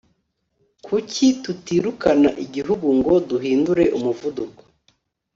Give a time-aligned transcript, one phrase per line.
[0.85, 4.61] kuki tutirukana igihugu ngo duhindure umuvuduko